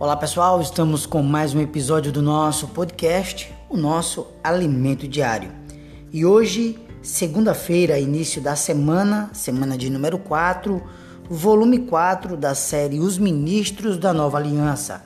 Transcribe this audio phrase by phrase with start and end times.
[0.00, 5.50] Olá pessoal, estamos com mais um episódio do nosso podcast, o nosso Alimento Diário.
[6.12, 10.80] E hoje, segunda-feira, início da semana, semana de número 4,
[11.28, 15.02] volume 4 da série Os Ministros da Nova Aliança.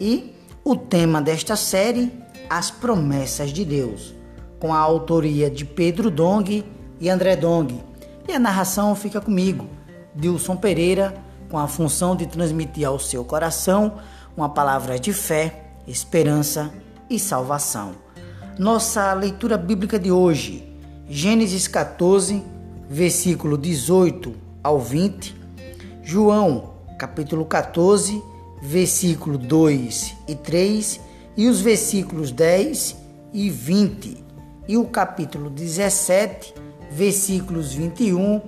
[0.00, 0.34] E
[0.64, 2.10] o tema desta série,
[2.48, 4.14] As Promessas de Deus,
[4.58, 6.64] com a autoria de Pedro Dong
[6.98, 7.78] e André Dong.
[8.26, 9.68] E a narração fica comigo,
[10.14, 11.12] Dilson Pereira,
[11.50, 13.98] com a função de transmitir ao seu coração
[14.36, 16.72] uma palavra de fé, esperança
[17.08, 17.92] e salvação.
[18.58, 20.70] Nossa leitura bíblica de hoje,
[21.08, 22.42] Gênesis 14,
[22.88, 25.36] versículo 18 ao 20,
[26.02, 28.22] João, capítulo 14,
[28.62, 31.00] versículo 2 e 3,
[31.36, 32.96] e os versículos 10
[33.32, 34.24] e 20,
[34.68, 36.54] e o capítulo 17,
[36.90, 38.40] versículos 21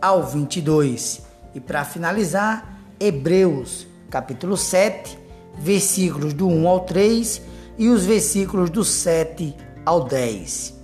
[0.00, 1.22] ao 22.
[1.54, 5.18] E para finalizar, Hebreus, capítulo 7,
[5.58, 7.42] versículos do 1 ao 3
[7.78, 10.74] e os versículos do 7 ao 10.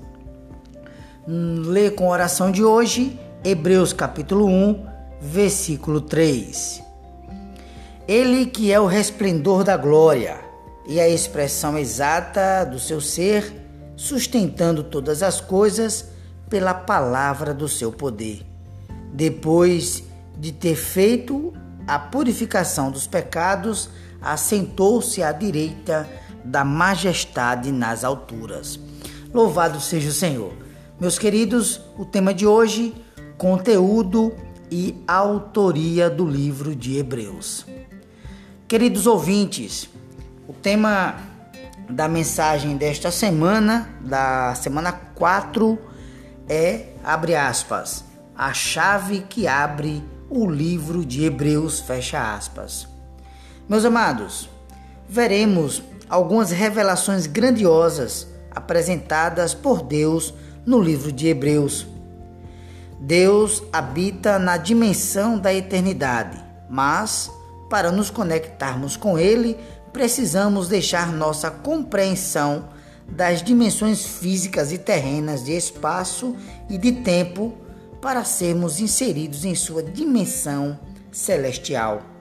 [1.26, 4.86] Lê com a oração de hoje, Hebreus capítulo 1,
[5.20, 6.82] versículo 3.
[8.06, 10.38] Ele que é o resplendor da glória
[10.86, 13.52] e a expressão exata do seu ser,
[13.96, 16.10] sustentando todas as coisas
[16.48, 18.46] pela palavra do seu poder.
[19.12, 20.04] Depois
[20.38, 21.52] de ter feito
[21.86, 23.88] a purificação dos pecados,
[24.20, 26.08] assentou-se à direita
[26.44, 28.78] da majestade nas alturas.
[29.32, 30.52] Louvado seja o Senhor.
[30.98, 32.94] Meus queridos, o tema de hoje,
[33.36, 34.32] conteúdo
[34.70, 37.66] e autoria do livro de Hebreus.
[38.66, 39.88] Queridos ouvintes,
[40.48, 41.16] o tema
[41.88, 45.78] da mensagem desta semana, da semana 4,
[46.48, 52.95] é, abre aspas, a chave que abre o livro de Hebreus, fecha aspas.
[53.68, 54.48] Meus amados,
[55.08, 60.32] veremos algumas revelações grandiosas apresentadas por Deus
[60.64, 61.84] no livro de Hebreus.
[63.00, 67.28] Deus habita na dimensão da eternidade, mas
[67.68, 69.58] para nos conectarmos com Ele,
[69.92, 72.68] precisamos deixar nossa compreensão
[73.08, 76.36] das dimensões físicas e terrenas de espaço
[76.70, 77.52] e de tempo
[78.00, 80.78] para sermos inseridos em sua dimensão
[81.10, 82.15] celestial.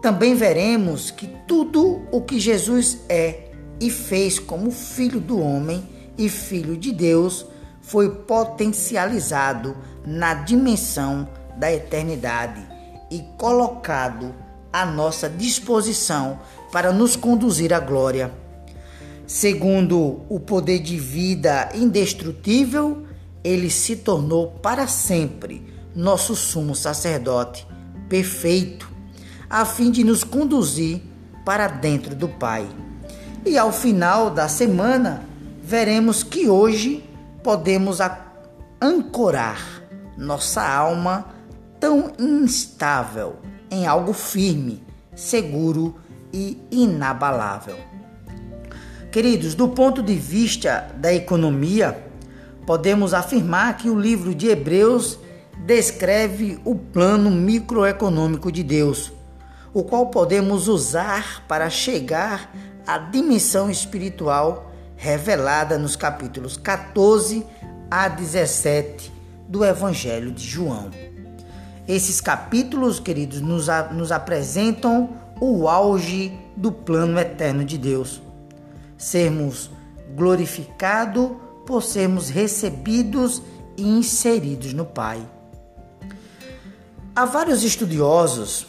[0.00, 3.50] Também veremos que tudo o que Jesus é
[3.80, 7.46] e fez como Filho do Homem e Filho de Deus
[7.80, 9.76] foi potencializado
[10.06, 12.60] na dimensão da eternidade
[13.10, 14.34] e colocado
[14.72, 16.38] à nossa disposição
[16.70, 18.32] para nos conduzir à glória.
[19.26, 23.04] Segundo o poder de vida indestrutível,
[23.42, 25.62] ele se tornou para sempre
[25.94, 27.66] nosso sumo sacerdote
[28.08, 28.87] perfeito
[29.48, 31.00] a fim de nos conduzir
[31.44, 32.68] para dentro do Pai.
[33.46, 35.22] E ao final da semana,
[35.62, 37.04] veremos que hoje
[37.42, 37.98] podemos
[38.80, 39.82] ancorar
[40.16, 41.26] nossa alma
[41.80, 43.36] tão instável
[43.70, 44.82] em algo firme,
[45.14, 45.94] seguro
[46.32, 47.76] e inabalável.
[49.10, 52.04] Queridos, do ponto de vista da economia,
[52.66, 55.18] podemos afirmar que o livro de Hebreus
[55.64, 59.12] descreve o plano microeconômico de Deus
[59.72, 62.54] o qual podemos usar para chegar
[62.86, 67.44] à dimensão espiritual revelada nos capítulos 14
[67.90, 69.12] a 17
[69.48, 70.90] do Evangelho de João.
[71.86, 78.20] Esses capítulos, queridos, nos, nos apresentam o auge do plano eterno de Deus.
[78.96, 79.70] Sermos
[80.14, 81.30] glorificados
[81.66, 83.42] por sermos recebidos
[83.76, 85.20] e inseridos no Pai.
[87.14, 88.66] Há vários estudiosos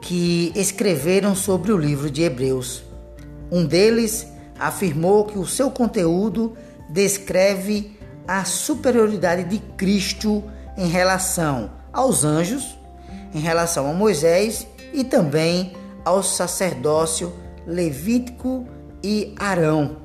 [0.00, 2.82] que escreveram sobre o livro de Hebreus.
[3.50, 4.26] Um deles
[4.58, 6.56] afirmou que o seu conteúdo
[6.88, 10.44] descreve a superioridade de Cristo
[10.76, 12.78] em relação aos anjos,
[13.34, 15.74] em relação a Moisés e também
[16.04, 17.32] ao sacerdócio
[17.66, 18.66] levítico
[19.02, 19.96] e Arão.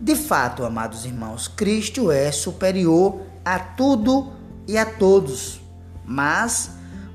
[0.00, 4.32] De fato, amados irmãos, Cristo é superior a tudo
[4.66, 5.60] e a todos,
[6.04, 6.70] mas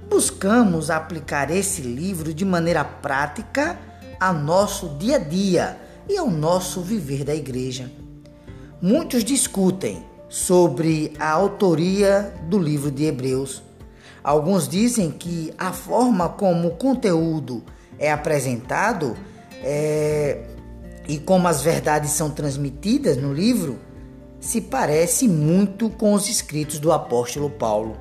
[0.10, 3.78] buscamos aplicar esse livro de maneira prática
[4.20, 5.78] ao nosso dia a dia
[6.10, 7.92] e ao nosso viver da igreja.
[8.82, 13.64] Muitos discutem sobre a autoria do livro de Hebreus.
[14.24, 17.64] Alguns dizem que a forma como o conteúdo
[17.98, 19.16] é apresentado
[19.64, 20.44] é,
[21.08, 23.80] e como as verdades são transmitidas no livro
[24.40, 27.98] se parece muito com os escritos do apóstolo Paulo.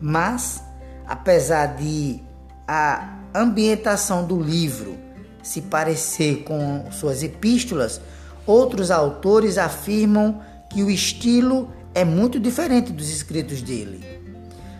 [0.00, 0.63] Mas
[1.06, 2.20] apesar de
[2.66, 4.96] a ambientação do livro
[5.42, 8.00] se parecer com suas epístolas,
[8.46, 10.40] outros autores afirmam
[10.70, 14.02] que o estilo é muito diferente dos escritos dele.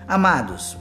[0.09, 0.77] Amados,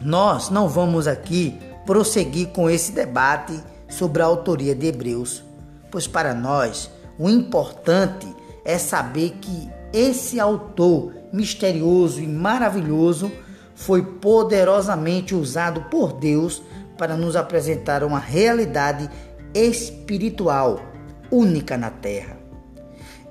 [0.00, 5.42] nós não vamos aqui prosseguir com esse debate sobre a autoria de Hebreus,
[5.90, 8.26] pois para nós o importante
[8.64, 13.32] é saber que esse autor misterioso e maravilhoso
[13.78, 16.60] foi poderosamente usado por Deus
[16.98, 19.08] para nos apresentar uma realidade
[19.54, 20.80] espiritual
[21.30, 22.36] única na terra.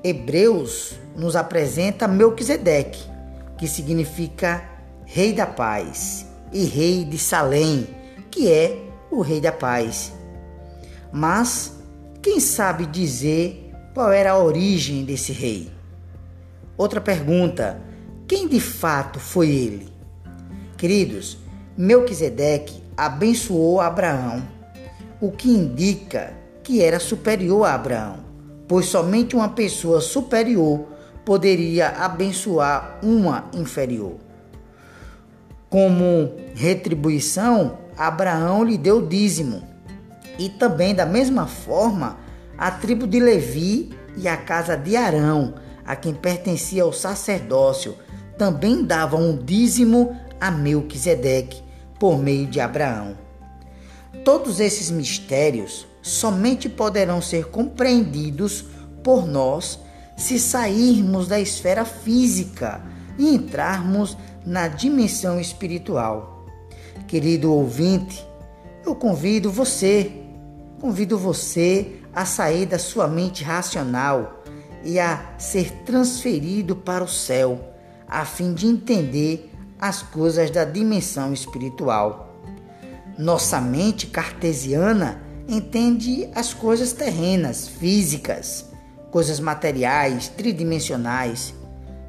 [0.01, 3.03] Hebreus nos apresenta Melquisedeque,
[3.57, 4.63] que significa
[5.03, 7.85] Rei da Paz, e Rei de Salém,
[8.31, 10.13] que é o Rei da Paz.
[11.11, 11.73] Mas
[12.21, 15.69] quem sabe dizer qual era a origem desse rei?
[16.77, 17.81] Outra pergunta:
[18.25, 19.96] quem de fato foi ele?
[20.77, 21.39] Queridos,
[21.75, 24.43] Melquisedeque abençoou Abraão,
[25.19, 26.33] o que indica
[26.63, 28.17] que era superior a Abraão,
[28.67, 30.85] pois somente uma pessoa superior
[31.25, 34.17] poderia abençoar uma inferior.
[35.67, 39.63] Como retribuição, Abraão lhe deu dízimo.
[40.37, 42.17] E também, da mesma forma,
[42.57, 47.95] a tribo de Levi e a casa de Arão, a quem pertencia o sacerdócio,
[48.37, 51.61] também davam um dízimo a Melquisedeque
[51.99, 53.17] por meio de Abraão.
[54.23, 58.65] Todos esses mistérios somente poderão ser compreendidos
[59.03, 59.79] por nós
[60.15, 62.81] se sairmos da esfera física
[63.17, 66.45] e entrarmos na dimensão espiritual.
[67.07, 68.25] Querido ouvinte,
[68.85, 70.11] eu convido você,
[70.79, 74.43] convido você a sair da sua mente racional
[74.83, 77.59] e a ser transferido para o céu,
[78.07, 82.35] a fim de entender as coisas da dimensão espiritual.
[83.17, 88.65] Nossa mente cartesiana entende as coisas terrenas, físicas,
[89.11, 91.53] coisas materiais, tridimensionais.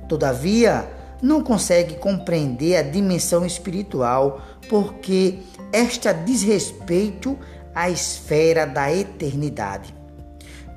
[0.08, 0.88] Todavia,
[1.22, 5.40] não consegue compreender a dimensão espiritual porque
[5.72, 7.38] esta diz respeito
[7.74, 9.94] à esfera da eternidade.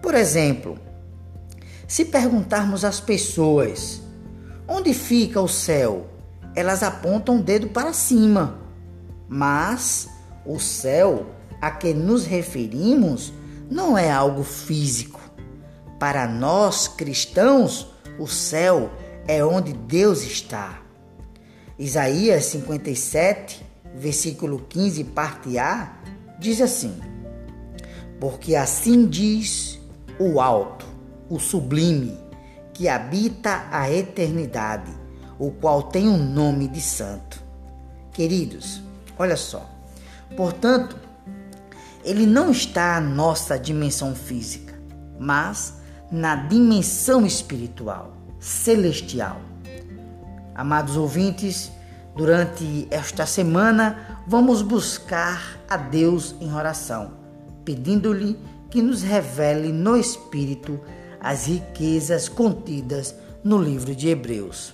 [0.02, 0.78] Por exemplo,
[1.88, 4.02] se perguntarmos às pessoas
[4.68, 6.08] onde fica o céu,
[6.56, 8.60] elas apontam o dedo para cima.
[9.28, 10.10] Mas
[10.46, 11.28] o céu
[11.62, 13.32] a que nos referimos
[13.70, 15.22] não é algo físico.
[16.00, 18.92] Para nós cristãos, o céu
[19.28, 20.82] é onde Deus está.
[21.78, 23.66] Isaías 57,
[23.96, 25.98] versículo 15, parte A,
[26.40, 27.00] diz assim:
[28.20, 29.80] Porque assim diz
[30.20, 30.86] o alto,
[31.30, 32.18] o sublime,
[32.74, 35.01] que habita a eternidade
[35.42, 37.42] o qual tem o um nome de santo.
[38.14, 38.80] Queridos,
[39.18, 39.68] olha só.
[40.38, 40.96] Portanto,
[42.06, 44.80] ele não está na nossa dimensão física,
[45.20, 45.74] mas
[46.12, 49.42] na dimensão espiritual, celestial.
[50.54, 51.72] Amados ouvintes,
[52.16, 57.14] durante esta semana vamos buscar a Deus em oração,
[57.66, 58.38] pedindo-lhe
[58.70, 60.80] que nos revele no Espírito
[61.20, 64.72] as riquezas contidas no livro de Hebreus.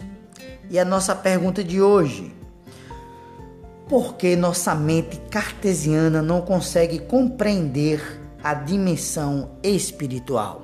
[0.69, 2.35] E a nossa pergunta de hoje:
[3.87, 8.01] por que nossa mente cartesiana não consegue compreender
[8.43, 10.63] a dimensão espiritual?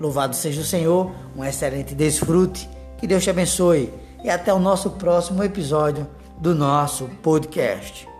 [0.00, 3.92] Louvado seja o Senhor, um excelente desfrute, que Deus te abençoe
[4.24, 6.06] e até o nosso próximo episódio
[6.38, 8.13] do nosso podcast.